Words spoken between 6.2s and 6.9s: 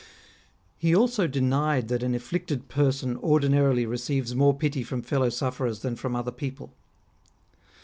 people.